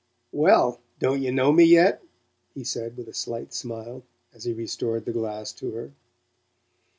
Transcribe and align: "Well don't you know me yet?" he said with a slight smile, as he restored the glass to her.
"Well 0.31 0.81
don't 0.97 1.21
you 1.21 1.31
know 1.31 1.51
me 1.51 1.63
yet?" 1.63 2.01
he 2.55 2.63
said 2.63 2.97
with 2.97 3.07
a 3.07 3.13
slight 3.13 3.53
smile, 3.53 4.01
as 4.33 4.45
he 4.45 4.51
restored 4.53 5.05
the 5.05 5.11
glass 5.13 5.51
to 5.51 5.73
her. 5.73 5.91